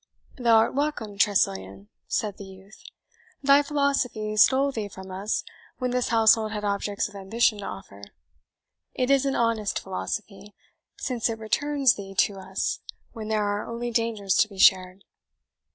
"Thou 0.39 0.57
art 0.57 0.73
welcome, 0.73 1.15
Tressilian," 1.15 1.89
said 2.07 2.37
the 2.37 2.43
youth. 2.43 2.81
"Thy 3.43 3.61
philosophy 3.61 4.35
stole 4.35 4.71
thee 4.71 4.87
from 4.87 5.11
us 5.11 5.43
when 5.77 5.91
this 5.91 6.07
household 6.07 6.53
had 6.53 6.63
objects 6.65 7.07
of 7.07 7.13
ambition 7.13 7.59
to 7.59 7.65
offer; 7.65 8.01
it 8.95 9.11
is 9.11 9.25
an 9.27 9.35
honest 9.35 9.79
philosophy, 9.79 10.55
since 10.97 11.29
it 11.29 11.37
returns 11.37 11.97
thee 11.97 12.15
to 12.17 12.39
us 12.39 12.79
when 13.11 13.27
there 13.27 13.43
are 13.43 13.69
only 13.71 13.91
dangers 13.91 14.33
to 14.37 14.47
be 14.47 14.57
shared." 14.57 15.03